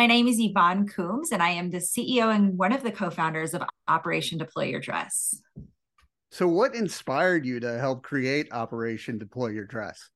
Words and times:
My 0.00 0.06
name 0.06 0.28
is 0.28 0.40
Yvonne 0.40 0.88
Coombs, 0.88 1.30
and 1.30 1.42
I 1.42 1.50
am 1.50 1.68
the 1.68 1.76
CEO 1.76 2.34
and 2.34 2.56
one 2.56 2.72
of 2.72 2.82
the 2.82 2.90
co 2.90 3.10
founders 3.10 3.52
of 3.52 3.62
Operation 3.86 4.38
Deploy 4.38 4.64
Your 4.64 4.80
Dress. 4.80 5.42
So, 6.30 6.48
what 6.48 6.74
inspired 6.74 7.44
you 7.44 7.60
to 7.60 7.78
help 7.78 8.02
create 8.02 8.50
Operation 8.50 9.18
Deploy 9.18 9.48
Your 9.48 9.66
Dress? 9.66 10.08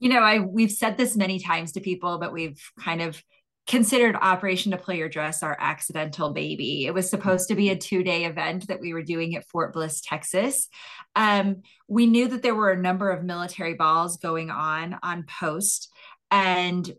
You 0.00 0.10
know, 0.10 0.20
I 0.20 0.40
we've 0.40 0.70
said 0.70 0.98
this 0.98 1.16
many 1.16 1.38
times 1.38 1.72
to 1.72 1.80
people, 1.80 2.18
but 2.18 2.34
we've 2.34 2.60
kind 2.78 3.00
of 3.00 3.22
considered 3.66 4.16
Operation 4.20 4.70
Deploy 4.70 4.96
Your 4.96 5.08
Dress 5.08 5.42
our 5.42 5.56
accidental 5.58 6.34
baby. 6.34 6.84
It 6.84 6.92
was 6.92 7.08
supposed 7.08 7.48
to 7.48 7.54
be 7.54 7.70
a 7.70 7.76
two 7.76 8.02
day 8.02 8.26
event 8.26 8.68
that 8.68 8.82
we 8.82 8.92
were 8.92 9.02
doing 9.02 9.34
at 9.34 9.48
Fort 9.48 9.72
Bliss, 9.72 10.02
Texas. 10.02 10.68
Um, 11.16 11.62
we 11.88 12.04
knew 12.04 12.28
that 12.28 12.42
there 12.42 12.54
were 12.54 12.72
a 12.72 12.78
number 12.78 13.08
of 13.08 13.24
military 13.24 13.72
balls 13.72 14.18
going 14.18 14.50
on 14.50 14.98
on 15.02 15.24
post, 15.40 15.90
and 16.30 16.92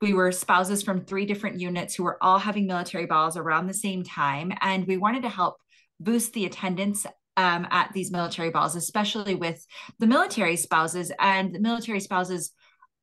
we 0.00 0.14
were 0.14 0.32
spouses 0.32 0.82
from 0.82 1.04
three 1.04 1.26
different 1.26 1.60
units 1.60 1.94
who 1.94 2.04
were 2.04 2.22
all 2.22 2.38
having 2.38 2.66
military 2.66 3.06
balls 3.06 3.36
around 3.36 3.66
the 3.66 3.74
same 3.74 4.02
time. 4.02 4.52
And 4.60 4.86
we 4.86 4.96
wanted 4.96 5.22
to 5.22 5.28
help 5.28 5.56
boost 5.98 6.32
the 6.32 6.46
attendance 6.46 7.06
um, 7.36 7.66
at 7.70 7.92
these 7.92 8.10
military 8.10 8.50
balls, 8.50 8.76
especially 8.76 9.34
with 9.34 9.64
the 9.98 10.06
military 10.06 10.56
spouses. 10.56 11.12
And 11.18 11.54
the 11.54 11.60
military 11.60 12.00
spouses 12.00 12.52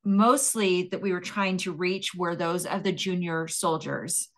mostly 0.03 0.89
that 0.91 1.01
we 1.01 1.11
were 1.11 1.21
trying 1.21 1.57
to 1.57 1.71
reach 1.71 2.15
were 2.15 2.35
those 2.35 2.65
of 2.65 2.83
the 2.83 2.91
junior 2.91 3.47
soldiers. 3.47 4.29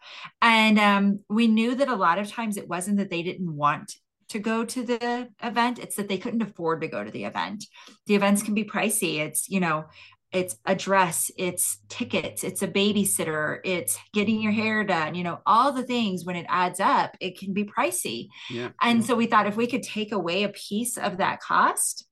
And 0.41 0.79
um, 0.79 1.19
we 1.29 1.47
knew 1.47 1.75
that 1.75 1.87
a 1.87 1.95
lot 1.95 2.17
of 2.17 2.29
times 2.29 2.57
it 2.57 2.67
wasn't 2.67 2.97
that 2.97 3.09
they 3.09 3.23
didn't 3.23 3.55
want 3.55 3.93
to 4.29 4.39
go 4.39 4.63
to 4.63 4.83
the 4.83 5.27
event, 5.41 5.79
it's 5.79 5.95
that 5.95 6.07
they 6.07 6.19
couldn't 6.19 6.43
afford 6.43 6.81
to 6.81 6.87
go 6.87 7.03
to 7.03 7.09
the 7.09 7.25
event. 7.25 7.65
The 8.05 8.15
events 8.15 8.44
can 8.44 8.53
be 8.53 8.63
pricey. 8.63 9.17
It's, 9.19 9.49
you 9.49 9.59
know, 9.59 9.85
it's 10.31 10.55
a 10.66 10.75
dress, 10.75 11.31
it's 11.38 11.80
tickets, 11.89 12.44
it's 12.44 12.61
a 12.61 12.67
babysitter, 12.67 13.59
it's 13.63 13.97
getting 14.13 14.41
your 14.41 14.52
hair 14.52 14.83
done, 14.83 15.16
you 15.16 15.23
know, 15.23 15.39
all 15.45 15.72
the 15.72 15.83
things 15.83 16.23
when 16.23 16.35
it 16.35 16.45
adds 16.49 16.80
up, 16.80 17.17
it 17.19 17.38
can 17.39 17.53
be 17.53 17.63
pricey. 17.63 18.27
Yeah. 18.50 18.69
And 18.81 19.03
so 19.03 19.16
we 19.16 19.25
thought 19.25 19.47
if 19.47 19.57
we 19.57 19.67
could 19.67 19.83
take 19.83 20.11
away 20.11 20.44
a 20.44 20.50
piece 20.50 20.97
of 20.97 21.17
that 21.17 21.39
cost, 21.41 22.05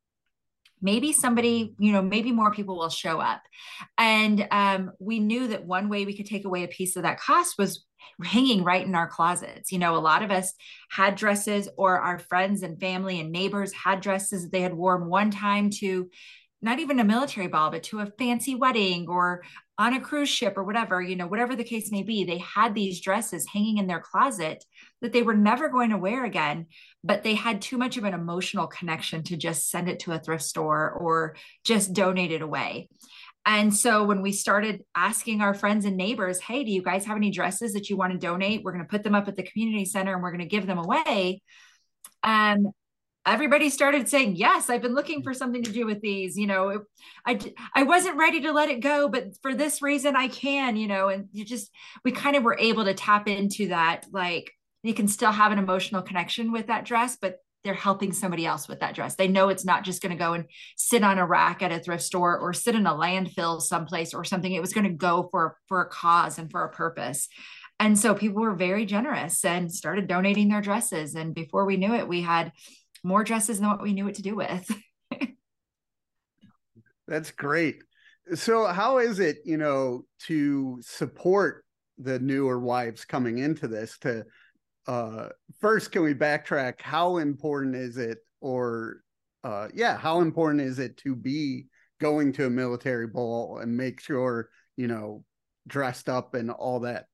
maybe 0.81 1.11
somebody 1.11 1.73
you 1.79 1.91
know 1.91 2.01
maybe 2.01 2.31
more 2.31 2.51
people 2.51 2.77
will 2.77 2.89
show 2.89 3.19
up 3.19 3.41
and 3.97 4.47
um, 4.51 4.91
we 4.99 5.19
knew 5.19 5.47
that 5.47 5.65
one 5.65 5.89
way 5.89 6.05
we 6.05 6.15
could 6.15 6.25
take 6.25 6.45
away 6.45 6.63
a 6.63 6.67
piece 6.67 6.95
of 6.95 7.03
that 7.03 7.19
cost 7.19 7.55
was 7.57 7.85
hanging 8.23 8.63
right 8.63 8.85
in 8.85 8.95
our 8.95 9.07
closets 9.07 9.71
you 9.71 9.79
know 9.79 9.95
a 9.95 9.99
lot 9.99 10.23
of 10.23 10.31
us 10.31 10.53
had 10.91 11.15
dresses 11.15 11.67
or 11.77 11.99
our 11.99 12.19
friends 12.19 12.61
and 12.61 12.79
family 12.79 13.19
and 13.19 13.31
neighbors 13.31 13.73
had 13.73 14.01
dresses 14.01 14.43
that 14.43 14.51
they 14.51 14.61
had 14.61 14.73
worn 14.73 15.07
one 15.07 15.31
time 15.31 15.69
to 15.69 16.09
not 16.61 16.79
even 16.79 16.99
a 16.99 17.03
military 17.03 17.47
ball 17.47 17.71
but 17.71 17.83
to 17.83 17.99
a 17.99 18.11
fancy 18.17 18.55
wedding 18.55 19.07
or 19.07 19.43
on 19.77 19.93
a 19.93 20.01
cruise 20.01 20.29
ship 20.29 20.57
or 20.57 20.63
whatever 20.63 21.01
you 21.01 21.15
know 21.15 21.27
whatever 21.27 21.55
the 21.55 21.63
case 21.63 21.91
may 21.91 22.03
be 22.03 22.23
they 22.23 22.39
had 22.39 22.73
these 22.73 23.01
dresses 23.01 23.47
hanging 23.47 23.77
in 23.77 23.87
their 23.87 23.99
closet 23.99 24.63
that 25.01 25.13
they 25.13 25.21
were 25.21 25.35
never 25.35 25.69
going 25.69 25.91
to 25.91 25.97
wear 25.97 26.25
again 26.25 26.65
but 27.07 27.23
they 27.23 27.35
had 27.35 27.61
too 27.61 27.77
much 27.77 27.95
of 27.95 28.03
an 28.03 28.13
emotional 28.13 28.67
connection 28.67 29.23
to 29.23 29.37
just 29.37 29.71
send 29.71 29.87
it 29.87 29.99
to 29.99 30.11
a 30.11 30.19
thrift 30.19 30.43
store 30.43 30.91
or 30.91 31.37
just 31.63 31.93
donate 31.93 32.33
it 32.33 32.41
away. 32.41 32.89
And 33.45 33.73
so 33.73 34.03
when 34.03 34.21
we 34.21 34.33
started 34.33 34.83
asking 34.93 35.39
our 35.39 35.53
friends 35.53 35.85
and 35.85 35.95
neighbors, 35.95 36.37
hey, 36.39 36.65
do 36.65 36.71
you 36.71 36.81
guys 36.81 37.05
have 37.05 37.15
any 37.15 37.31
dresses 37.31 37.71
that 37.73 37.89
you 37.89 37.95
want 37.95 38.11
to 38.11 38.19
donate? 38.19 38.61
We're 38.61 38.73
going 38.73 38.83
to 38.83 38.89
put 38.89 39.03
them 39.03 39.15
up 39.15 39.29
at 39.29 39.37
the 39.37 39.43
community 39.43 39.85
center 39.85 40.13
and 40.13 40.21
we're 40.21 40.31
going 40.31 40.41
to 40.41 40.47
give 40.47 40.67
them 40.67 40.79
away. 40.79 41.41
And 42.23 42.67
everybody 43.27 43.69
started 43.69 44.07
saying, 44.09 44.35
yes, 44.35 44.69
I've 44.69 44.81
been 44.81 44.95
looking 44.95 45.21
for 45.21 45.33
something 45.33 45.63
to 45.63 45.71
do 45.71 45.85
with 45.85 46.01
these. 46.01 46.37
You 46.37 46.47
know, 46.47 46.81
I, 47.25 47.39
I 47.75 47.83
wasn't 47.83 48.17
ready 48.17 48.41
to 48.41 48.53
let 48.53 48.69
it 48.69 48.79
go, 48.79 49.09
but 49.09 49.37
for 49.41 49.53
this 49.53 49.81
reason 49.81 50.15
I 50.15 50.29
can, 50.29 50.77
you 50.77 50.87
know, 50.87 51.09
and 51.09 51.27
you 51.31 51.45
just, 51.45 51.69
we 52.03 52.11
kind 52.11 52.35
of 52.35 52.43
were 52.43 52.57
able 52.57 52.85
to 52.85 52.93
tap 52.93 53.27
into 53.27 53.67
that, 53.67 54.05
like, 54.11 54.51
you 54.83 54.93
can 54.93 55.07
still 55.07 55.31
have 55.31 55.51
an 55.51 55.59
emotional 55.59 56.01
connection 56.01 56.51
with 56.51 56.67
that 56.67 56.85
dress, 56.85 57.17
but 57.19 57.37
they're 57.63 57.73
helping 57.73 58.13
somebody 58.13 58.45
else 58.45 58.69
with 58.69 58.79
that 58.79 58.95
dress. 58.95 59.15
They 59.15 59.27
know 59.27 59.49
it's 59.49 59.65
not 59.65 59.83
just 59.83 60.01
going 60.01 60.13
to 60.15 60.23
go 60.23 60.33
and 60.33 60.45
sit 60.77 61.03
on 61.03 61.17
a 61.17 61.25
rack 61.25 61.61
at 61.61 61.73
a 61.73 61.79
thrift 61.79 62.03
store 62.03 62.37
or 62.39 62.53
sit 62.53 62.75
in 62.75 62.87
a 62.87 62.93
landfill 62.93 63.61
someplace 63.61 64.13
or 64.13 64.23
something. 64.23 64.53
It 64.53 64.61
was 64.61 64.73
going 64.73 64.85
to 64.85 64.93
go 64.93 65.27
for 65.31 65.57
for 65.67 65.81
a 65.81 65.89
cause 65.89 66.37
and 66.37 66.49
for 66.49 66.63
a 66.63 66.71
purpose. 66.71 67.27
And 67.79 67.99
so 67.99 68.13
people 68.13 68.41
were 68.41 68.55
very 68.55 68.85
generous 68.85 69.43
and 69.43 69.71
started 69.71 70.07
donating 70.07 70.47
their 70.49 70.61
dresses. 70.61 71.15
And 71.15 71.35
before 71.35 71.65
we 71.65 71.77
knew 71.77 71.93
it, 71.93 72.07
we 72.07 72.21
had 72.21 72.53
more 73.03 73.23
dresses 73.23 73.59
than 73.59 73.69
what 73.69 73.81
we 73.81 73.93
knew 73.93 74.05
what 74.05 74.15
to 74.15 74.21
do 74.21 74.35
with. 74.35 74.69
That's 77.07 77.31
great. 77.31 77.83
So 78.35 78.65
how 78.65 78.97
is 78.97 79.19
it, 79.19 79.37
you 79.45 79.57
know, 79.57 80.03
to 80.27 80.79
support 80.81 81.63
the 81.97 82.19
newer 82.19 82.59
wives 82.59 83.05
coming 83.05 83.37
into 83.37 83.67
this 83.67 83.97
to 83.99 84.25
uh, 84.87 85.27
first, 85.59 85.91
can 85.91 86.03
we 86.03 86.13
backtrack? 86.13 86.81
How 86.81 87.17
important 87.17 87.75
is 87.75 87.97
it, 87.97 88.19
or 88.39 89.01
uh, 89.43 89.67
yeah, 89.73 89.97
how 89.97 90.21
important 90.21 90.61
is 90.61 90.79
it 90.79 90.97
to 90.97 91.15
be 91.15 91.65
going 91.99 92.31
to 92.33 92.45
a 92.45 92.49
military 92.49 93.07
ball 93.07 93.59
and 93.59 93.75
make 93.75 93.99
sure 93.99 94.49
you 94.77 94.87
know 94.87 95.23
dressed 95.67 96.07
up 96.07 96.35
and 96.35 96.49
all 96.49 96.81
that? 96.81 97.05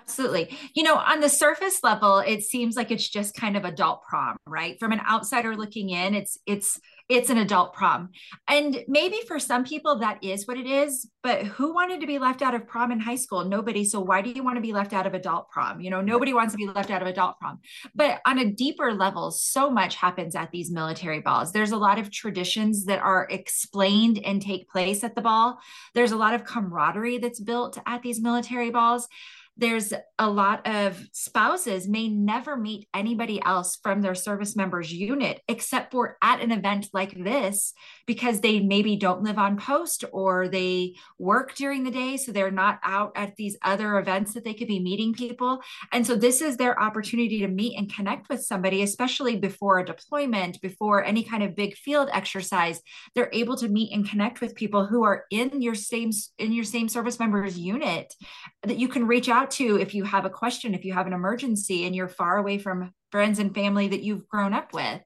Absolutely. 0.00 0.56
You 0.74 0.82
know, 0.82 0.96
on 0.96 1.20
the 1.20 1.28
surface 1.28 1.80
level, 1.82 2.18
it 2.18 2.42
seems 2.42 2.76
like 2.76 2.90
it's 2.90 3.08
just 3.08 3.34
kind 3.34 3.56
of 3.56 3.64
adult 3.64 4.02
prom, 4.02 4.36
right? 4.46 4.78
From 4.78 4.92
an 4.92 5.00
outsider 5.08 5.56
looking 5.56 5.90
in, 5.90 6.14
it's 6.14 6.38
it's 6.46 6.80
it's 7.08 7.30
an 7.30 7.38
adult 7.38 7.74
prom. 7.74 8.10
And 8.48 8.84
maybe 8.88 9.18
for 9.26 9.38
some 9.38 9.64
people 9.64 9.98
that 9.98 10.22
is 10.22 10.46
what 10.46 10.56
it 10.56 10.66
is, 10.66 11.08
but 11.22 11.44
who 11.44 11.74
wanted 11.74 12.00
to 12.00 12.06
be 12.06 12.18
left 12.18 12.42
out 12.42 12.54
of 12.54 12.66
prom 12.66 12.90
in 12.92 13.00
high 13.00 13.16
school? 13.16 13.44
Nobody. 13.44 13.84
So 13.84 14.00
why 14.00 14.22
do 14.22 14.30
you 14.30 14.42
want 14.42 14.56
to 14.56 14.62
be 14.62 14.72
left 14.72 14.92
out 14.92 15.06
of 15.06 15.14
adult 15.14 15.50
prom? 15.50 15.80
You 15.80 15.90
know, 15.90 16.00
nobody 16.00 16.32
wants 16.32 16.52
to 16.54 16.58
be 16.58 16.66
left 16.66 16.90
out 16.90 17.02
of 17.02 17.08
adult 17.08 17.38
prom. 17.38 17.58
But 17.94 18.20
on 18.24 18.38
a 18.38 18.50
deeper 18.50 18.94
level, 18.94 19.30
so 19.30 19.70
much 19.70 19.96
happens 19.96 20.34
at 20.34 20.50
these 20.52 20.70
military 20.70 21.20
balls. 21.20 21.52
There's 21.52 21.72
a 21.72 21.76
lot 21.76 21.98
of 21.98 22.10
traditions 22.10 22.84
that 22.86 23.00
are 23.00 23.26
explained 23.30 24.20
and 24.24 24.40
take 24.40 24.70
place 24.70 25.04
at 25.04 25.14
the 25.14 25.22
ball. 25.22 25.58
There's 25.94 26.12
a 26.12 26.16
lot 26.16 26.34
of 26.34 26.44
camaraderie 26.44 27.18
that's 27.18 27.40
built 27.40 27.78
at 27.86 28.02
these 28.02 28.20
military 28.20 28.70
balls 28.70 29.08
there's 29.56 29.92
a 30.18 30.30
lot 30.30 30.66
of 30.66 31.04
spouses 31.12 31.86
may 31.86 32.08
never 32.08 32.56
meet 32.56 32.88
anybody 32.94 33.40
else 33.44 33.78
from 33.82 34.00
their 34.00 34.14
service 34.14 34.56
members 34.56 34.92
unit 34.92 35.40
except 35.46 35.92
for 35.92 36.16
at 36.22 36.40
an 36.40 36.50
event 36.50 36.88
like 36.94 37.12
this 37.22 37.74
because 38.06 38.40
they 38.40 38.60
maybe 38.60 38.96
don't 38.96 39.22
live 39.22 39.38
on 39.38 39.58
post 39.58 40.04
or 40.12 40.48
they 40.48 40.94
work 41.18 41.54
during 41.54 41.84
the 41.84 41.90
day 41.90 42.16
so 42.16 42.32
they're 42.32 42.50
not 42.50 42.80
out 42.82 43.12
at 43.14 43.36
these 43.36 43.56
other 43.62 43.98
events 43.98 44.32
that 44.32 44.44
they 44.44 44.54
could 44.54 44.68
be 44.68 44.80
meeting 44.80 45.12
people. 45.12 45.60
And 45.92 46.06
so 46.06 46.14
this 46.14 46.40
is 46.40 46.56
their 46.56 46.80
opportunity 46.80 47.40
to 47.40 47.48
meet 47.48 47.76
and 47.76 47.92
connect 47.92 48.28
with 48.28 48.42
somebody 48.42 48.82
especially 48.82 49.36
before 49.36 49.80
a 49.80 49.84
deployment 49.84 50.60
before 50.60 51.04
any 51.04 51.24
kind 51.24 51.42
of 51.42 51.54
big 51.54 51.76
field 51.76 52.08
exercise. 52.12 52.80
They're 53.14 53.30
able 53.32 53.56
to 53.56 53.68
meet 53.68 53.92
and 53.92 54.08
connect 54.08 54.40
with 54.40 54.54
people 54.54 54.86
who 54.86 55.04
are 55.04 55.24
in 55.30 55.60
your 55.60 55.74
same 55.74 56.10
in 56.38 56.52
your 56.52 56.64
same 56.64 56.88
service 56.88 57.18
members 57.18 57.58
unit 57.58 58.14
that 58.62 58.78
you 58.78 58.88
can 58.88 59.06
reach 59.06 59.28
out 59.28 59.41
out 59.42 59.50
to 59.52 59.78
if 59.80 59.94
you 59.94 60.04
have 60.04 60.24
a 60.24 60.30
question, 60.30 60.74
if 60.74 60.84
you 60.84 60.92
have 60.92 61.06
an 61.06 61.12
emergency 61.12 61.84
and 61.84 61.94
you're 61.94 62.08
far 62.08 62.38
away 62.38 62.58
from 62.58 62.92
friends 63.10 63.38
and 63.38 63.54
family 63.54 63.88
that 63.88 64.02
you've 64.02 64.28
grown 64.28 64.54
up 64.54 64.72
with. 64.72 65.00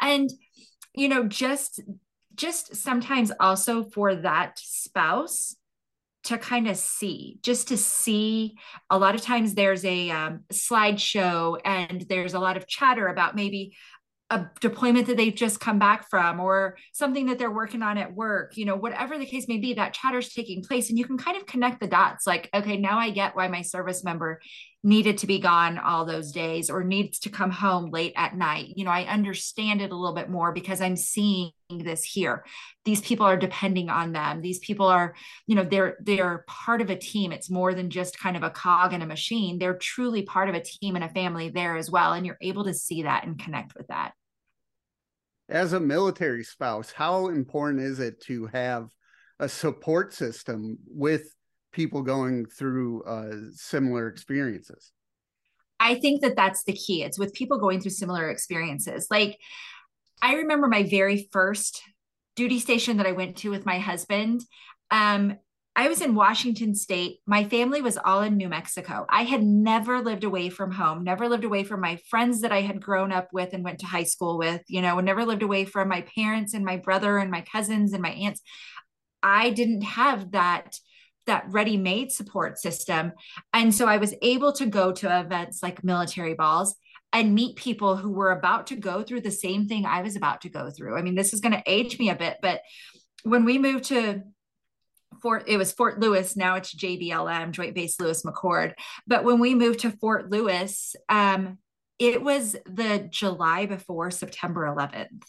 And, 0.00 0.30
you 0.94 1.08
know, 1.08 1.24
just 1.24 1.80
just 2.34 2.76
sometimes 2.76 3.32
also 3.40 3.82
for 3.82 4.14
that 4.14 4.58
spouse 4.58 5.56
to 6.22 6.38
kind 6.38 6.68
of 6.68 6.76
see 6.76 7.38
just 7.42 7.68
to 7.68 7.76
see 7.76 8.54
a 8.88 8.98
lot 8.98 9.14
of 9.14 9.22
times 9.22 9.54
there's 9.54 9.84
a 9.84 10.10
um, 10.10 10.40
slideshow 10.52 11.58
and 11.64 12.02
there's 12.08 12.34
a 12.34 12.38
lot 12.38 12.56
of 12.56 12.66
chatter 12.66 13.08
about 13.08 13.34
maybe 13.34 13.74
a 14.30 14.48
deployment 14.60 15.08
that 15.08 15.16
they've 15.16 15.34
just 15.34 15.58
come 15.58 15.78
back 15.78 16.08
from 16.08 16.38
or 16.38 16.76
something 16.92 17.26
that 17.26 17.38
they're 17.38 17.50
working 17.50 17.82
on 17.82 17.98
at 17.98 18.14
work 18.14 18.56
you 18.56 18.64
know 18.64 18.76
whatever 18.76 19.18
the 19.18 19.26
case 19.26 19.48
may 19.48 19.58
be 19.58 19.74
that 19.74 19.92
chatter's 19.92 20.32
taking 20.32 20.62
place 20.62 20.88
and 20.88 20.98
you 20.98 21.04
can 21.04 21.18
kind 21.18 21.36
of 21.36 21.46
connect 21.46 21.80
the 21.80 21.86
dots. 21.86 22.26
Like 22.26 22.48
okay 22.54 22.76
now 22.76 22.98
i 22.98 23.10
get 23.10 23.34
why 23.34 23.48
my 23.48 23.62
service 23.62 24.04
member 24.04 24.40
needed 24.82 25.18
to 25.18 25.26
be 25.26 25.40
gone 25.40 25.78
all 25.78 26.06
those 26.06 26.32
days 26.32 26.70
or 26.70 26.82
needs 26.82 27.18
to 27.18 27.28
come 27.28 27.50
home 27.50 27.90
late 27.90 28.12
at 28.16 28.36
night. 28.36 28.72
You 28.76 28.84
know 28.84 28.90
i 28.90 29.04
understand 29.04 29.82
it 29.82 29.90
a 29.90 29.96
little 29.96 30.14
bit 30.14 30.30
more 30.30 30.52
because 30.52 30.80
i'm 30.80 30.96
seeing 30.96 31.50
this 31.68 32.04
here. 32.04 32.44
These 32.84 33.00
people 33.00 33.26
are 33.26 33.36
depending 33.36 33.90
on 33.90 34.12
them. 34.12 34.40
These 34.42 34.60
people 34.60 34.86
are 34.86 35.14
you 35.48 35.56
know 35.56 35.64
they're 35.64 35.96
they're 36.00 36.44
part 36.46 36.80
of 36.80 36.90
a 36.90 36.96
team. 36.96 37.32
It's 37.32 37.50
more 37.50 37.74
than 37.74 37.90
just 37.90 38.18
kind 38.18 38.36
of 38.36 38.44
a 38.44 38.50
cog 38.50 38.92
in 38.92 39.02
a 39.02 39.06
machine. 39.06 39.58
They're 39.58 39.76
truly 39.76 40.22
part 40.22 40.48
of 40.48 40.54
a 40.54 40.62
team 40.62 40.94
and 40.94 41.04
a 41.04 41.08
family 41.08 41.48
there 41.48 41.76
as 41.76 41.90
well. 41.90 42.12
And 42.12 42.24
you're 42.24 42.38
able 42.40 42.64
to 42.64 42.74
see 42.74 43.02
that 43.02 43.24
and 43.24 43.38
connect 43.38 43.74
with 43.76 43.88
that 43.88 44.12
as 45.50 45.72
a 45.72 45.80
military 45.80 46.44
spouse, 46.44 46.92
how 46.92 47.28
important 47.28 47.82
is 47.82 47.98
it 47.98 48.20
to 48.22 48.46
have 48.46 48.88
a 49.38 49.48
support 49.48 50.14
system 50.14 50.78
with 50.86 51.34
people 51.72 52.02
going 52.02 52.46
through 52.46 53.02
uh, 53.04 53.34
similar 53.52 54.08
experiences? 54.08 54.92
I 55.78 55.94
think 55.94 56.22
that 56.22 56.36
that's 56.36 56.64
the 56.64 56.72
key. 56.72 57.02
It's 57.02 57.18
with 57.18 57.34
people 57.34 57.58
going 57.58 57.80
through 57.80 57.92
similar 57.92 58.30
experiences. 58.30 59.06
Like, 59.10 59.38
I 60.22 60.34
remember 60.34 60.68
my 60.68 60.82
very 60.82 61.28
first 61.32 61.82
duty 62.36 62.58
station 62.58 62.98
that 62.98 63.06
I 63.06 63.12
went 63.12 63.38
to 63.38 63.50
with 63.50 63.66
my 63.66 63.78
husband. 63.78 64.42
Um, 64.90 65.38
I 65.76 65.88
was 65.88 66.02
in 66.02 66.14
Washington 66.14 66.74
state. 66.74 67.20
My 67.26 67.44
family 67.44 67.80
was 67.80 67.96
all 67.96 68.22
in 68.22 68.36
New 68.36 68.48
Mexico. 68.48 69.06
I 69.08 69.22
had 69.22 69.42
never 69.42 70.00
lived 70.00 70.24
away 70.24 70.50
from 70.50 70.72
home, 70.72 71.04
never 71.04 71.28
lived 71.28 71.44
away 71.44 71.64
from 71.64 71.80
my 71.80 71.98
friends 72.08 72.40
that 72.42 72.52
I 72.52 72.60
had 72.60 72.82
grown 72.82 73.12
up 73.12 73.28
with 73.32 73.52
and 73.52 73.64
went 73.64 73.78
to 73.80 73.86
high 73.86 74.04
school 74.04 74.36
with, 74.36 74.62
you 74.66 74.82
know, 74.82 74.98
never 75.00 75.24
lived 75.24 75.42
away 75.42 75.64
from 75.64 75.88
my 75.88 76.02
parents 76.02 76.52
and 76.52 76.64
my 76.64 76.76
brother 76.76 77.18
and 77.18 77.30
my 77.30 77.40
cousins 77.42 77.92
and 77.92 78.02
my 78.02 78.10
aunts. 78.10 78.42
I 79.22 79.50
didn't 79.50 79.82
have 79.82 80.32
that 80.32 80.76
that 81.26 81.44
ready-made 81.48 82.10
support 82.10 82.58
system. 82.58 83.12
And 83.52 83.74
so 83.74 83.86
I 83.86 83.98
was 83.98 84.14
able 84.22 84.52
to 84.54 84.66
go 84.66 84.90
to 84.90 85.20
events 85.20 85.62
like 85.62 85.84
military 85.84 86.34
balls 86.34 86.74
and 87.12 87.34
meet 87.34 87.56
people 87.56 87.96
who 87.96 88.10
were 88.10 88.32
about 88.32 88.66
to 88.68 88.76
go 88.76 89.02
through 89.02 89.20
the 89.20 89.30
same 89.30 89.68
thing 89.68 89.86
I 89.86 90.02
was 90.02 90.16
about 90.16 90.40
to 90.40 90.48
go 90.48 90.70
through. 90.70 90.96
I 90.96 91.02
mean, 91.02 91.14
this 91.14 91.32
is 91.32 91.40
going 91.40 91.52
to 91.52 91.62
age 91.66 91.98
me 91.98 92.10
a 92.10 92.16
bit, 92.16 92.38
but 92.42 92.62
when 93.22 93.44
we 93.44 93.58
moved 93.58 93.84
to 93.84 94.22
Fort, 95.22 95.44
it 95.46 95.56
was 95.56 95.72
Fort 95.72 96.00
Lewis. 96.00 96.36
Now 96.36 96.56
it's 96.56 96.74
JBLM, 96.74 97.52
Joint 97.52 97.74
Base 97.74 98.00
Lewis 98.00 98.22
McChord. 98.22 98.74
But 99.06 99.24
when 99.24 99.38
we 99.38 99.54
moved 99.54 99.80
to 99.80 99.90
Fort 99.90 100.30
Lewis, 100.30 100.94
um, 101.08 101.58
it 101.98 102.22
was 102.22 102.56
the 102.64 103.06
July 103.10 103.66
before 103.66 104.10
September 104.10 104.62
11th. 104.62 105.22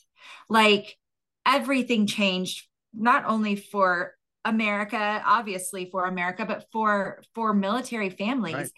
Like 0.50 0.98
everything 1.46 2.08
changed, 2.08 2.68
not 2.94 3.26
only 3.26 3.56
for 3.56 4.16
America, 4.46 5.22
obviously 5.26 5.90
for 5.92 6.06
America, 6.06 6.46
but 6.46 6.66
for 6.72 7.22
for 7.36 7.54
military 7.54 8.10
families. 8.10 8.56
Right. 8.56 8.72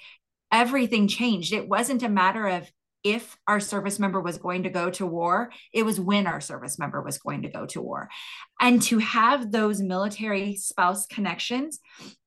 Everything 0.51 1.07
changed. 1.07 1.53
It 1.53 1.67
wasn't 1.67 2.03
a 2.03 2.09
matter 2.09 2.47
of 2.47 2.69
if 3.03 3.37
our 3.47 3.59
service 3.59 3.99
member 3.99 4.21
was 4.21 4.37
going 4.37 4.63
to 4.63 4.69
go 4.69 4.89
to 4.91 5.05
war, 5.05 5.51
it 5.73 5.83
was 5.83 5.99
when 5.99 6.25
our 6.25 6.39
service 6.39 6.79
member 6.79 7.01
was 7.01 7.17
going 7.17 7.41
to 7.41 7.49
go 7.49 7.65
to 7.67 7.81
war. 7.81 8.09
And 8.59 8.81
to 8.83 8.99
have 8.99 9.51
those 9.51 9.81
military 9.81 10.55
spouse 10.55 11.05
connections 11.05 11.79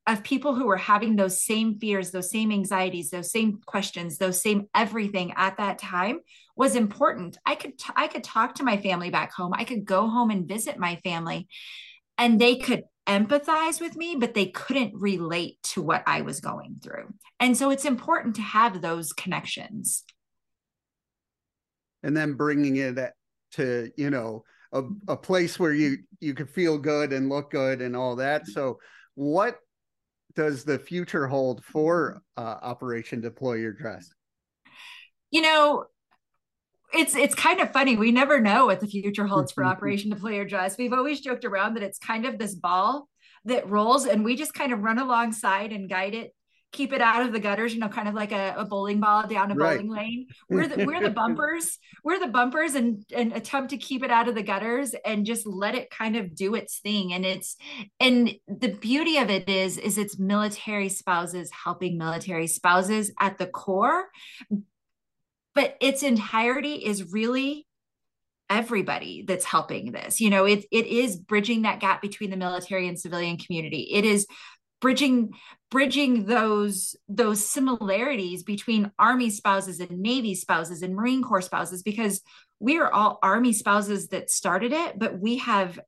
of 0.06 0.23
people 0.23 0.55
who 0.55 0.67
were 0.67 0.76
having 0.76 1.17
those 1.17 1.43
same 1.43 1.78
fears, 1.78 2.11
those 2.11 2.31
same 2.31 2.52
anxieties, 2.52 3.11
those 3.11 3.31
same 3.31 3.61
questions, 3.67 4.19
those 4.19 4.40
same 4.40 4.69
everything 4.75 5.32
at 5.37 5.56
that 5.56 5.78
time 5.78 6.20
was 6.56 6.76
important. 6.76 7.38
I 7.44 7.55
could 7.55 7.78
t- 7.78 7.93
I 7.96 8.06
could 8.06 8.23
talk 8.23 8.56
to 8.56 8.64
my 8.64 8.76
family 8.76 9.11
back 9.11 9.32
home. 9.32 9.52
I 9.55 9.64
could 9.64 9.84
go 9.84 10.08
home 10.08 10.31
and 10.31 10.46
visit 10.46 10.78
my 10.78 10.96
family 10.96 11.49
and 12.19 12.40
they 12.40 12.56
could 12.56 12.84
empathize 13.06 13.81
with 13.81 13.96
me, 13.96 14.17
but 14.17 14.34
they 14.34 14.46
couldn't 14.46 14.94
relate 14.94 15.62
to 15.62 15.82
what 15.82 16.02
I 16.06 16.23
was 16.23 16.40
going 16.40 16.76
through. 16.82 17.14
And 17.38 17.56
so 17.56 17.70
it's 17.70 17.84
important 17.84 18.37
to 18.37 18.43
have 18.43 18.81
those 18.81 19.12
connections 19.12 20.05
and 22.06 22.17
then 22.17 22.35
bringing 22.35 22.76
it 22.76 23.12
to 23.50 23.91
you 23.97 24.11
know 24.11 24.44
a, 24.73 24.82
a 25.08 25.17
place 25.17 25.58
where 25.58 25.73
you 25.73 25.99
you 26.20 26.32
could 26.35 26.49
feel 26.49 26.79
good 26.79 27.12
and 27.12 27.29
look 27.29 27.50
good 27.50 27.82
and 27.82 27.94
all 27.94 28.17
that. 28.17 28.47
So 28.47 28.79
what 29.14 29.56
does 30.35 30.64
the 30.64 30.79
future 30.79 31.26
hold 31.26 31.64
for 31.64 32.23
uh, 32.37 32.56
operation 32.62 33.20
deploy 33.20 33.55
your 33.55 33.73
dress? 33.73 34.08
You 35.31 35.43
know 35.43 35.87
it's 36.94 37.17
it's 37.17 37.35
kind 37.35 37.61
of 37.61 37.73
funny. 37.73 37.97
We 37.97 38.12
never 38.12 38.41
know 38.41 38.67
what 38.67 38.79
the 38.79 38.87
future 38.87 39.26
holds 39.26 39.50
for 39.50 39.64
operation 39.64 40.11
deploy 40.11 40.37
your 40.37 40.44
dress. 40.44 40.79
We've 40.79 40.93
always 40.93 41.20
joked 41.20 41.44
around 41.44 41.75
that 41.75 41.82
it's 41.82 41.99
kind 41.99 42.25
of 42.25 42.38
this 42.38 42.55
ball 42.55 43.09
that 43.47 43.69
rolls 43.69 44.06
and 44.06 44.25
we 44.25 44.37
just 44.37 44.55
kind 44.55 44.73
of 44.73 44.81
run 44.81 45.00
alongside 45.00 45.73
and 45.73 45.91
guide 45.91 46.14
it 46.14 46.36
keep 46.76 46.93
it 46.93 47.00
out 47.00 47.23
of 47.23 47.32
the 47.32 47.40
gutters, 47.40 47.75
you 47.75 47.81
know, 47.81 47.88
kind 47.88 48.06
of 48.06 48.14
like 48.14 48.32
a, 48.32 48.55
a 48.58 48.64
bowling 48.64 49.00
ball 49.00 49.26
down 49.26 49.50
a 49.50 49.55
right. 49.55 49.78
bowling 49.78 49.90
lane. 49.90 50.26
We're 50.49 50.69
the 50.69 50.84
we're 50.84 51.00
the 51.00 51.11
bumpers, 51.23 51.78
we're 52.05 52.20
the 52.20 52.28
bumpers 52.28 52.75
and 52.75 53.05
and 53.14 53.32
attempt 53.32 53.70
to 53.70 53.78
keep 53.78 54.05
it 54.05 54.11
out 54.11 54.28
of 54.28 54.34
the 54.34 54.43
gutters 54.43 54.94
and 55.05 55.25
just 55.25 55.46
let 55.46 55.75
it 55.75 55.90
kind 55.90 56.17
of 56.17 56.34
do 56.34 56.55
its 56.55 56.78
thing. 56.78 57.12
And 57.12 57.25
it's 57.25 57.56
and 57.99 58.34
the 58.46 58.69
beauty 58.69 59.17
of 59.17 59.31
it 59.31 59.49
is 59.49 59.78
is 59.78 59.99
it's 59.99 60.19
military 60.19 60.90
spouses 60.90 61.50
helping 61.64 61.96
military 61.96 62.46
spouses 62.46 63.12
at 63.19 63.38
the 63.38 63.46
core. 63.46 64.08
But 65.55 65.76
its 65.81 66.02
entirety 66.02 66.75
is 66.75 67.12
really 67.12 67.67
everybody 68.49 69.25
that's 69.26 69.44
helping 69.44 69.90
this 69.90 70.20
you 70.20 70.31
know 70.31 70.44
it, 70.44 70.64
it 70.70 70.87
is 70.87 71.17
bridging 71.17 71.62
that 71.62 71.81
gap 71.81 72.00
between 72.00 72.31
the 72.31 72.37
military 72.37 72.87
and 72.87 72.96
civilian 72.96 73.37
community 73.37 73.88
it 73.93 74.05
is 74.05 74.25
bridging 74.81 75.32
bridging 75.70 76.26
those 76.26 76.96
those 77.08 77.44
similarities 77.44 78.43
between 78.43 78.93
army 78.99 79.31
spouses 79.31 79.81
and 79.81 79.99
navy 80.00 80.34
spouses 80.34 80.82
and 80.82 80.94
marine 80.94 81.23
corps 81.23 81.40
spouses 81.40 81.82
because 81.82 82.20
we 82.61 82.78
are 82.78 82.93
all 82.93 83.19
army 83.23 83.52
spouses 83.52 84.08
that 84.08 84.31
started 84.31 84.73
it 84.73 84.99
but 84.99 85.19
we 85.19 85.38
have 85.38 85.78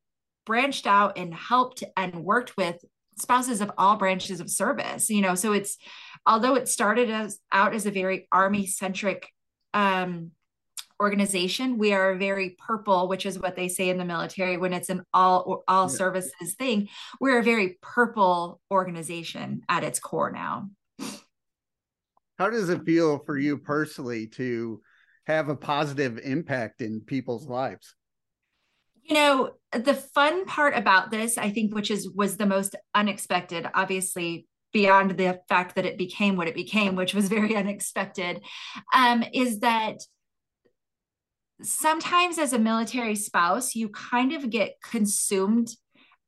branched 0.47 0.87
out 0.87 1.19
and 1.19 1.35
helped 1.35 1.85
and 1.97 2.25
worked 2.25 2.57
with 2.57 2.83
spouses 3.19 3.61
of 3.61 3.71
all 3.77 3.97
branches 3.97 4.41
of 4.41 4.51
service 4.51 5.11
you 5.11 5.21
know? 5.21 5.35
So 5.35 5.53
it's 5.53 5.77
although 6.27 6.55
it 6.55 6.69
started 6.69 7.11
as 7.11 7.39
out 7.53 7.75
as 7.75 7.87
a 7.87 7.91
very 7.91 8.27
army 8.33 8.67
centric 8.67 9.29
um 9.75 10.33
organization. 11.01 11.79
We 11.79 11.93
are 11.93 12.17
very 12.17 12.57
purple, 12.59 13.09
which 13.09 13.27
is 13.27 13.39
what 13.39 13.57
they 13.57 13.69
say 13.69 13.89
in 13.89 13.99
the 13.99 14.05
military 14.05 14.57
when 14.57 14.73
it's 14.73 14.89
an 14.89 15.03
all 15.13 15.65
all 15.69 15.89
yeah. 15.89 15.97
services 15.97 16.55
thing. 16.59 16.89
We're 17.21 17.39
a 17.39 17.45
very 17.45 17.79
purple 17.83 18.61
organization 18.71 19.63
at 19.69 19.85
its 19.85 19.99
core 19.99 20.31
now. 20.31 20.71
How 22.39 22.51
does 22.51 22.69
it 22.69 22.85
feel 22.85 23.19
for 23.19 23.37
you 23.37 23.59
personally 23.59 24.29
to 24.29 24.81
have 25.27 25.49
a 25.49 25.57
positive 25.57 26.19
impact 26.19 26.81
in 26.81 27.01
people's 27.01 27.47
lives? 27.47 27.95
You 29.03 29.15
know, 29.15 29.51
the 29.73 29.95
fun 29.95 30.45
part 30.45 30.77
about 30.77 31.11
this, 31.11 31.39
I 31.39 31.51
think, 31.51 31.75
which 31.75 31.91
is 31.91 32.11
was 32.11 32.37
the 32.37 32.47
most 32.47 32.77
unexpected, 32.95 33.67
obviously 33.75 34.47
beyond 34.73 35.13
the 35.13 35.41
fact 35.49 35.77
that 35.77 35.87
it 35.87 35.97
became 35.97 36.37
what 36.37 36.49
it 36.49 36.55
became, 36.55 36.95
which 36.95 37.15
was 37.15 37.29
very 37.29 37.57
unexpected, 37.63 38.43
um, 38.93 39.25
is 39.33 39.61
that 39.61 39.97
sometimes 41.63 42.39
as 42.39 42.53
a 42.53 42.59
military 42.59 43.17
spouse, 43.17 43.75
you 43.75 43.89
kind 43.89 44.33
of 44.33 44.51
get 44.51 44.81
consumed 44.83 45.69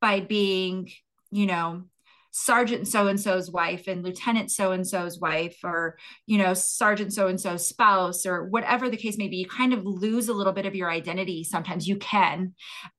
by 0.00 0.20
being, 0.20 0.90
you 1.30 1.46
know, 1.46 1.84
sergeant 2.32 2.86
so 2.86 3.08
and 3.08 3.20
so's 3.20 3.50
wife 3.50 3.88
and 3.88 4.04
lieutenant 4.04 4.52
so 4.52 4.70
and 4.70 4.86
so's 4.86 5.18
wife 5.18 5.58
or 5.64 5.98
you 6.26 6.38
know 6.38 6.54
sergeant 6.54 7.12
so 7.12 7.26
and 7.26 7.40
so's 7.40 7.66
spouse 7.66 8.24
or 8.24 8.44
whatever 8.44 8.88
the 8.88 8.96
case 8.96 9.18
may 9.18 9.28
be. 9.28 9.38
You 9.38 9.48
kind 9.48 9.72
of 9.72 9.84
lose 9.84 10.28
a 10.28 10.32
little 10.32 10.52
bit 10.52 10.66
of 10.66 10.74
your 10.74 10.90
identity 10.90 11.44
sometimes. 11.44 11.88
You 11.88 11.96
can. 11.96 12.54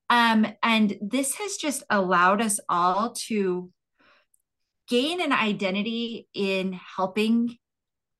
Um, 0.10 0.46
and 0.62 0.98
this 1.02 1.36
has 1.36 1.56
just 1.56 1.84
allowed 1.90 2.42
us 2.42 2.60
all 2.68 3.14
to 3.28 3.72
gain 4.90 5.22
an 5.22 5.32
identity 5.32 6.28
in 6.34 6.74
helping 6.74 7.58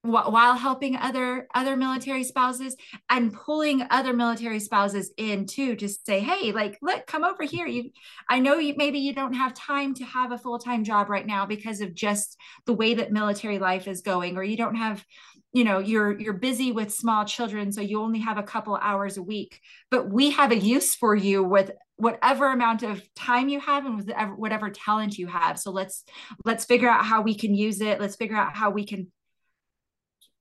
while 0.04 0.56
helping 0.56 0.96
other 0.96 1.48
other 1.54 1.78
military 1.78 2.24
spouses 2.24 2.76
and 3.10 3.34
pulling 3.34 3.86
other 3.92 4.14
military 4.14 4.60
spouses 4.60 5.12
in 5.18 5.46
too 5.46 5.76
to 5.76 5.88
say 5.88 6.20
hey 6.20 6.52
like 6.52 6.78
look 6.82 7.06
come 7.06 7.24
over 7.24 7.44
here. 7.44 7.68
You 7.68 7.92
i 8.30 8.40
know 8.40 8.58
you 8.58 8.74
maybe 8.78 9.00
you 9.00 9.14
don't 9.14 9.34
have 9.34 9.54
time 9.54 9.94
to 9.96 10.04
have 10.04 10.32
a 10.32 10.38
full-time 10.38 10.84
job 10.84 11.10
right 11.10 11.26
now 11.26 11.46
because 11.46 11.82
of 11.82 11.94
just 11.94 12.38
the 12.66 12.74
way 12.74 12.96
that 12.96 13.12
military 13.12 13.60
life 13.60 13.88
is 13.88 14.02
going 14.02 14.38
or 14.38 14.44
you 14.44 14.58
don't 14.58 14.76
have 14.76 15.06
you 15.54 15.64
know 15.64 15.80
you're 15.80 16.20
you're 16.20 16.34
busy 16.34 16.72
with 16.72 16.94
small 16.94 17.26
children 17.26 17.72
so 17.72 17.82
you 17.82 18.02
only 18.02 18.20
have 18.20 18.38
a 18.38 18.44
couple 18.44 18.76
hours 18.76 19.18
a 19.18 19.24
week. 19.24 19.60
But 19.90 20.10
we 20.10 20.32
have 20.32 20.52
a 20.52 20.58
use 20.58 20.96
for 20.96 21.16
you 21.16 21.44
with 21.44 21.72
whatever 21.98 22.52
amount 22.52 22.84
of 22.84 23.02
time 23.14 23.50
you 23.50 23.60
have 23.60 23.86
and 23.86 23.98
with 23.98 24.12
whatever 24.36 24.70
talent 24.70 25.18
you 25.18 25.28
have. 25.28 25.60
So 25.60 25.72
let's 25.72 26.04
let's 26.46 26.66
figure 26.66 26.90
out 26.90 27.06
how 27.06 27.22
we 27.22 27.36
can 27.36 27.54
use 27.54 27.82
it. 27.82 28.00
Let's 28.00 28.16
figure 28.16 28.38
out 28.38 28.56
how 28.56 28.72
we 28.72 28.86
can 28.86 29.12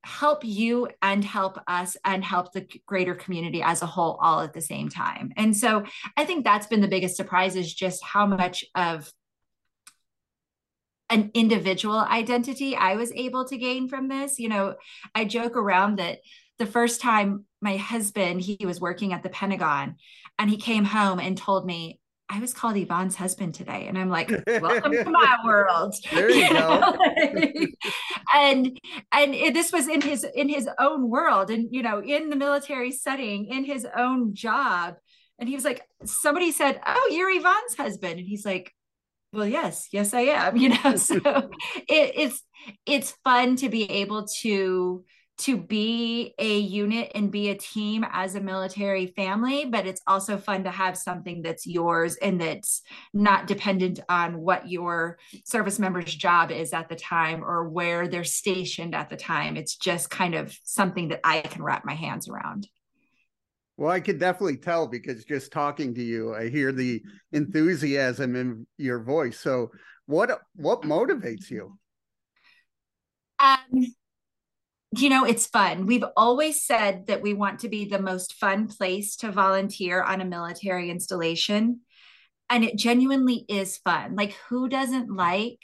help 0.03 0.43
you 0.43 0.87
and 1.01 1.23
help 1.23 1.59
us 1.67 1.95
and 2.03 2.23
help 2.23 2.53
the 2.53 2.67
greater 2.85 3.13
community 3.13 3.61
as 3.61 3.81
a 3.81 3.85
whole 3.85 4.17
all 4.21 4.41
at 4.41 4.53
the 4.53 4.61
same 4.61 4.89
time. 4.89 5.31
And 5.37 5.55
so 5.55 5.83
I 6.17 6.25
think 6.25 6.43
that's 6.43 6.67
been 6.67 6.81
the 6.81 6.87
biggest 6.87 7.15
surprise 7.15 7.55
is 7.55 7.73
just 7.73 8.03
how 8.03 8.25
much 8.25 8.65
of 8.73 9.11
an 11.09 11.29
individual 11.33 11.99
identity 11.99 12.75
I 12.75 12.95
was 12.95 13.11
able 13.11 13.45
to 13.45 13.57
gain 13.57 13.89
from 13.89 14.07
this. 14.07 14.39
You 14.39 14.49
know, 14.49 14.75
I 15.13 15.25
joke 15.25 15.55
around 15.55 15.99
that 15.99 16.19
the 16.57 16.65
first 16.65 17.01
time 17.01 17.45
my 17.61 17.77
husband, 17.77 18.41
he 18.41 18.57
was 18.65 18.81
working 18.81 19.13
at 19.13 19.21
the 19.21 19.29
Pentagon 19.29 19.97
and 20.39 20.49
he 20.49 20.57
came 20.57 20.85
home 20.85 21.19
and 21.19 21.37
told 21.37 21.65
me, 21.65 22.00
I 22.31 22.39
was 22.39 22.53
called 22.53 22.77
Yvonne's 22.77 23.17
husband 23.17 23.53
today. 23.53 23.87
And 23.87 23.97
I'm 23.97 24.09
like, 24.09 24.31
welcome 24.47 24.93
to 24.93 25.09
my 25.09 25.37
world. 25.45 25.93
There 26.11 26.29
you, 26.29 26.49
go. 26.49 26.97
and 28.35 28.79
and 29.11 29.35
it, 29.35 29.53
this 29.53 29.73
was 29.73 29.87
in 29.89 30.01
his 30.01 30.23
in 30.23 30.47
his 30.47 30.69
own 30.79 31.09
world 31.09 31.49
and 31.49 31.67
you 31.71 31.81
know, 31.83 32.01
in 32.01 32.29
the 32.29 32.35
military 32.37 32.91
setting, 32.91 33.47
in 33.47 33.65
his 33.65 33.85
own 33.97 34.33
job. 34.33 34.95
And 35.39 35.49
he 35.49 35.55
was 35.55 35.65
like, 35.65 35.81
somebody 36.05 36.51
said, 36.51 36.79
Oh, 36.85 37.09
you're 37.11 37.29
Yvonne's 37.29 37.75
husband. 37.75 38.19
And 38.19 38.27
he's 38.27 38.45
like, 38.45 38.73
Well, 39.33 39.47
yes, 39.47 39.89
yes, 39.91 40.13
I 40.13 40.21
am, 40.21 40.55
you 40.55 40.69
know. 40.69 40.95
So 40.95 41.17
it, 41.17 42.13
it's 42.15 42.41
it's 42.85 43.11
fun 43.25 43.57
to 43.57 43.67
be 43.67 43.89
able 43.91 44.27
to 44.41 45.03
to 45.41 45.57
be 45.57 46.33
a 46.37 46.59
unit 46.59 47.11
and 47.15 47.31
be 47.31 47.49
a 47.49 47.55
team 47.55 48.05
as 48.11 48.35
a 48.35 48.41
military 48.41 49.07
family, 49.07 49.65
but 49.65 49.85
it's 49.85 50.01
also 50.05 50.37
fun 50.37 50.63
to 50.63 50.71
have 50.71 50.97
something 50.97 51.41
that's 51.41 51.65
yours 51.65 52.15
and 52.17 52.39
that's 52.39 52.81
not 53.13 53.47
dependent 53.47 53.99
on 54.09 54.39
what 54.39 54.69
your 54.69 55.17
service 55.45 55.79
member's 55.79 56.13
job 56.13 56.51
is 56.51 56.73
at 56.73 56.89
the 56.89 56.95
time 56.95 57.43
or 57.43 57.67
where 57.69 58.07
they're 58.07 58.23
stationed 58.23 58.93
at 58.93 59.09
the 59.09 59.17
time. 59.17 59.57
It's 59.57 59.75
just 59.75 60.09
kind 60.09 60.35
of 60.35 60.55
something 60.63 61.09
that 61.09 61.21
I 61.23 61.41
can 61.41 61.63
wrap 61.63 61.85
my 61.85 61.95
hands 61.95 62.29
around. 62.29 62.67
Well, 63.77 63.91
I 63.91 63.99
could 63.99 64.19
definitely 64.19 64.57
tell 64.57 64.87
because 64.87 65.25
just 65.25 65.51
talking 65.51 65.95
to 65.95 66.03
you, 66.03 66.35
I 66.35 66.49
hear 66.49 66.71
the 66.71 67.01
enthusiasm 67.31 68.35
in 68.35 68.67
your 68.77 69.01
voice. 69.01 69.39
So, 69.39 69.71
what 70.05 70.39
what 70.55 70.83
motivates 70.83 71.49
you? 71.49 71.79
Um, 73.39 73.57
you 74.97 75.09
know, 75.09 75.23
it's 75.25 75.47
fun. 75.47 75.85
We've 75.85 76.03
always 76.17 76.65
said 76.65 77.07
that 77.07 77.21
we 77.21 77.33
want 77.33 77.59
to 77.59 77.69
be 77.69 77.85
the 77.85 78.01
most 78.01 78.33
fun 78.33 78.67
place 78.67 79.15
to 79.17 79.31
volunteer 79.31 80.01
on 80.03 80.19
a 80.19 80.25
military 80.25 80.89
installation. 80.89 81.81
And 82.49 82.65
it 82.65 82.77
genuinely 82.77 83.45
is 83.47 83.77
fun. 83.77 84.15
Like, 84.15 84.33
who 84.49 84.67
doesn't 84.67 85.13
like 85.13 85.59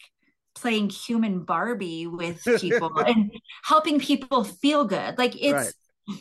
playing 0.56 0.90
human 0.90 1.44
Barbie 1.44 2.08
with 2.08 2.42
people 2.60 2.98
and 3.00 3.32
helping 3.64 4.00
people 4.00 4.46
feel 4.46 4.86
good? 4.86 5.18
Like, 5.18 5.36
it's 5.36 5.74
right. 6.08 6.20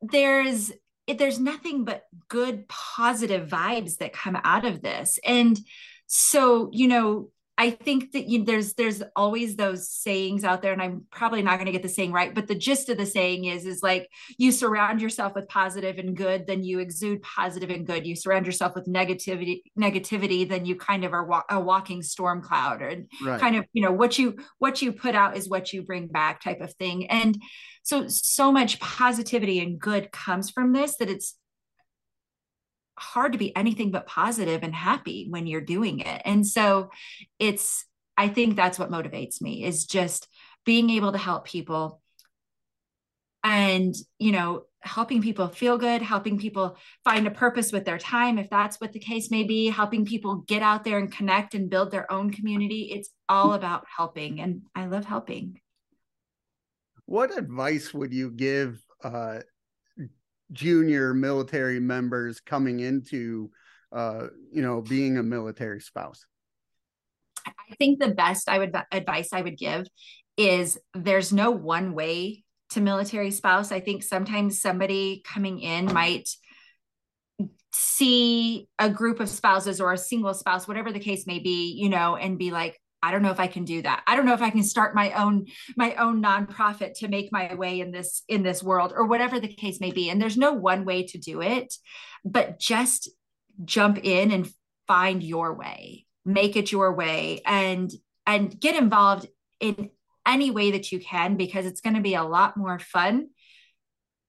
there's 0.00 0.70
it, 1.06 1.18
there's 1.18 1.40
nothing 1.40 1.84
but 1.84 2.04
good 2.28 2.68
positive 2.68 3.48
vibes 3.48 3.98
that 3.98 4.12
come 4.12 4.38
out 4.42 4.64
of 4.64 4.80
this 4.80 5.18
and 5.24 5.58
so 6.06 6.70
you 6.72 6.88
know 6.88 7.30
I 7.56 7.70
think 7.70 8.12
that 8.12 8.28
you, 8.28 8.44
there's 8.44 8.74
there's 8.74 9.02
always 9.14 9.54
those 9.54 9.88
sayings 9.88 10.42
out 10.42 10.60
there, 10.60 10.72
and 10.72 10.82
I'm 10.82 11.04
probably 11.10 11.40
not 11.40 11.56
going 11.56 11.66
to 11.66 11.72
get 11.72 11.82
the 11.82 11.88
saying 11.88 12.10
right, 12.10 12.34
but 12.34 12.48
the 12.48 12.54
gist 12.54 12.88
of 12.88 12.98
the 12.98 13.06
saying 13.06 13.44
is 13.44 13.64
is 13.64 13.80
like 13.80 14.10
you 14.38 14.50
surround 14.50 15.00
yourself 15.00 15.36
with 15.36 15.48
positive 15.48 15.98
and 15.98 16.16
good, 16.16 16.48
then 16.48 16.64
you 16.64 16.80
exude 16.80 17.22
positive 17.22 17.70
and 17.70 17.86
good. 17.86 18.06
You 18.06 18.16
surround 18.16 18.46
yourself 18.46 18.74
with 18.74 18.86
negativity, 18.86 19.62
negativity, 19.78 20.48
then 20.48 20.66
you 20.66 20.74
kind 20.74 21.04
of 21.04 21.12
are 21.12 21.24
wa- 21.24 21.44
a 21.48 21.60
walking 21.60 22.02
storm 22.02 22.42
cloud, 22.42 22.82
or 22.82 23.04
right. 23.24 23.40
kind 23.40 23.54
of 23.54 23.64
you 23.72 23.82
know 23.82 23.92
what 23.92 24.18
you 24.18 24.36
what 24.58 24.82
you 24.82 24.92
put 24.92 25.14
out 25.14 25.36
is 25.36 25.48
what 25.48 25.72
you 25.72 25.82
bring 25.82 26.08
back, 26.08 26.42
type 26.42 26.60
of 26.60 26.72
thing. 26.74 27.08
And 27.08 27.40
so 27.84 28.08
so 28.08 28.50
much 28.50 28.80
positivity 28.80 29.60
and 29.60 29.78
good 29.78 30.10
comes 30.10 30.50
from 30.50 30.72
this 30.72 30.96
that 30.96 31.08
it's 31.08 31.36
hard 32.96 33.32
to 33.32 33.38
be 33.38 33.54
anything 33.56 33.90
but 33.90 34.06
positive 34.06 34.62
and 34.62 34.74
happy 34.74 35.26
when 35.28 35.46
you're 35.46 35.60
doing 35.60 36.00
it. 36.00 36.22
And 36.24 36.46
so 36.46 36.90
it's, 37.38 37.84
I 38.16 38.28
think 38.28 38.56
that's 38.56 38.78
what 38.78 38.90
motivates 38.90 39.40
me 39.40 39.64
is 39.64 39.86
just 39.86 40.28
being 40.64 40.90
able 40.90 41.12
to 41.12 41.18
help 41.18 41.44
people 41.46 42.00
and, 43.42 43.94
you 44.18 44.32
know, 44.32 44.64
helping 44.80 45.22
people 45.22 45.48
feel 45.48 45.76
good, 45.76 46.02
helping 46.02 46.38
people 46.38 46.76
find 47.04 47.26
a 47.26 47.30
purpose 47.30 47.72
with 47.72 47.84
their 47.84 47.98
time, 47.98 48.38
if 48.38 48.48
that's 48.48 48.80
what 48.80 48.92
the 48.92 48.98
case 48.98 49.30
may 49.30 49.44
be, 49.44 49.68
helping 49.68 50.04
people 50.04 50.36
get 50.46 50.62
out 50.62 50.84
there 50.84 50.98
and 50.98 51.12
connect 51.12 51.54
and 51.54 51.70
build 51.70 51.90
their 51.90 52.10
own 52.10 52.30
community. 52.30 52.90
It's 52.92 53.10
all 53.28 53.52
about 53.54 53.84
helping. 53.94 54.40
And 54.40 54.62
I 54.74 54.86
love 54.86 55.04
helping. 55.04 55.60
What 57.06 57.36
advice 57.36 57.92
would 57.92 58.12
you 58.14 58.30
give 58.30 58.82
uh, 59.02 59.40
junior 60.54 61.12
military 61.12 61.80
members 61.80 62.40
coming 62.40 62.80
into 62.80 63.50
uh, 63.92 64.28
you 64.50 64.62
know 64.62 64.80
being 64.80 65.18
a 65.18 65.22
military 65.22 65.80
spouse? 65.80 66.24
I 67.46 67.74
think 67.76 68.00
the 68.00 68.08
best 68.08 68.48
i 68.48 68.58
would 68.58 68.74
advice 68.90 69.34
i 69.34 69.42
would 69.42 69.58
give 69.58 69.86
is 70.38 70.78
there's 70.94 71.30
no 71.30 71.50
one 71.50 71.94
way 71.94 72.44
to 72.74 72.80
military 72.80 73.30
spouse. 73.30 73.72
I 73.72 73.80
think 73.80 74.02
sometimes 74.02 74.60
somebody 74.60 75.22
coming 75.24 75.60
in 75.60 75.86
might 75.92 76.28
see 77.72 78.68
a 78.78 78.88
group 78.88 79.20
of 79.20 79.28
spouses 79.28 79.80
or 79.80 79.92
a 79.92 79.98
single 79.98 80.32
spouse 80.32 80.68
whatever 80.68 80.92
the 80.92 81.00
case 81.00 81.26
may 81.26 81.40
be 81.40 81.74
you 81.76 81.88
know 81.88 82.14
and 82.14 82.38
be 82.38 82.52
like 82.52 82.80
I 83.04 83.10
don't 83.10 83.22
know 83.22 83.30
if 83.30 83.40
I 83.40 83.48
can 83.48 83.64
do 83.64 83.82
that. 83.82 84.02
I 84.06 84.16
don't 84.16 84.24
know 84.24 84.32
if 84.32 84.40
I 84.40 84.48
can 84.48 84.62
start 84.62 84.94
my 84.94 85.12
own 85.12 85.46
my 85.76 85.94
own 85.96 86.22
nonprofit 86.22 86.94
to 87.00 87.08
make 87.08 87.30
my 87.30 87.54
way 87.54 87.80
in 87.80 87.90
this 87.90 88.22
in 88.28 88.42
this 88.42 88.62
world 88.62 88.94
or 88.96 89.04
whatever 89.06 89.38
the 89.38 89.52
case 89.52 89.78
may 89.78 89.90
be. 89.90 90.08
And 90.08 90.20
there's 90.20 90.38
no 90.38 90.52
one 90.52 90.86
way 90.86 91.04
to 91.08 91.18
do 91.18 91.42
it, 91.42 91.74
but 92.24 92.58
just 92.58 93.10
jump 93.64 93.98
in 94.02 94.30
and 94.30 94.50
find 94.86 95.22
your 95.22 95.52
way. 95.52 96.06
Make 96.24 96.56
it 96.56 96.72
your 96.72 96.94
way 96.94 97.42
and 97.44 97.92
and 98.26 98.58
get 98.58 98.74
involved 98.74 99.26
in 99.60 99.90
any 100.26 100.50
way 100.50 100.70
that 100.70 100.90
you 100.90 100.98
can 100.98 101.36
because 101.36 101.66
it's 101.66 101.82
going 101.82 101.96
to 101.96 102.00
be 102.00 102.14
a 102.14 102.24
lot 102.24 102.56
more 102.56 102.78
fun 102.78 103.28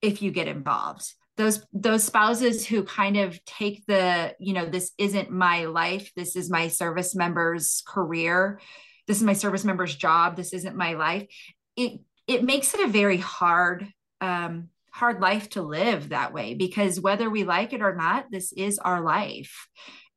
if 0.01 0.21
you 0.21 0.31
get 0.31 0.49
involved 0.49 1.13
those 1.37 1.65
those 1.73 2.03
spouses 2.03 2.65
who 2.65 2.83
kind 2.83 3.17
of 3.17 3.43
take 3.45 3.85
the 3.85 4.33
you 4.39 4.53
know 4.53 4.65
this 4.65 4.91
isn't 4.97 5.29
my 5.29 5.65
life 5.65 6.11
this 6.15 6.35
is 6.35 6.49
my 6.49 6.67
service 6.67 7.15
member's 7.15 7.83
career 7.87 8.59
this 9.07 9.17
is 9.17 9.23
my 9.23 9.33
service 9.33 9.63
member's 9.63 9.95
job 9.95 10.35
this 10.35 10.53
isn't 10.53 10.75
my 10.75 10.93
life. 10.93 11.27
It 11.75 12.01
it 12.27 12.43
makes 12.43 12.73
it 12.73 12.81
a 12.81 12.87
very 12.87 13.17
hard 13.17 13.87
um 14.21 14.69
hard 14.91 15.19
life 15.19 15.49
to 15.49 15.61
live 15.61 16.09
that 16.09 16.33
way 16.33 16.53
because 16.53 17.01
whether 17.01 17.29
we 17.29 17.43
like 17.43 17.73
it 17.73 17.81
or 17.81 17.95
not 17.95 18.25
this 18.31 18.53
is 18.53 18.79
our 18.79 19.01
life. 19.01 19.67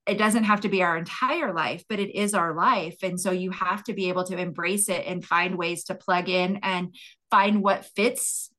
It 0.07 0.17
doesn't 0.17 0.45
have 0.45 0.63
to 0.63 0.71
be 0.71 0.83
our 0.83 0.97
entire 0.97 1.53
life 1.53 1.85
but 1.89 1.99
it 1.99 2.15
is 2.15 2.33
our 2.33 2.55
life. 2.55 2.97
And 3.03 3.21
so 3.21 3.31
you 3.31 3.51
have 3.51 3.85
to 3.85 3.93
be 3.93 4.09
able 4.09 4.25
to 4.25 4.39
embrace 4.39 4.89
it 4.89 5.05
and 5.07 5.25
find 5.25 5.57
ways 5.57 5.85
to 5.85 5.95
plug 5.95 6.29
in 6.29 6.61
and 6.63 6.95
find 7.31 7.63
what 7.63 7.87
fits 7.97 8.51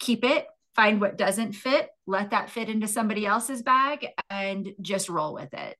keep 0.00 0.24
it 0.24 0.46
find 0.74 1.00
what 1.00 1.16
doesn't 1.16 1.52
fit, 1.52 1.88
let 2.06 2.30
that 2.30 2.50
fit 2.50 2.68
into 2.68 2.88
somebody 2.88 3.26
else's 3.26 3.62
bag, 3.62 4.06
and 4.30 4.70
just 4.80 5.08
roll 5.08 5.34
with 5.34 5.52
it. 5.54 5.78